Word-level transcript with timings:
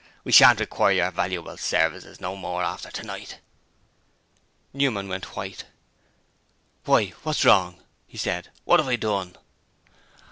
'We 0.23 0.31
shan't 0.31 0.59
require 0.59 0.93
your 0.95 1.11
valuable 1.11 1.57
services 1.57 2.19
no 2.19 2.35
more 2.35 2.63
after 2.63 2.89
tonight.' 2.89 3.37
Newman 4.73 5.07
went 5.07 5.35
white. 5.35 5.65
'Why, 6.85 7.09
what's 7.21 7.45
wrong?' 7.45 7.83
said 8.15 8.45
he. 8.47 8.51
'What 8.63 8.79
have 8.79 8.87
I 8.89 8.95
done?' 8.95 9.37